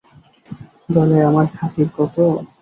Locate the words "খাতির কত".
1.55-2.15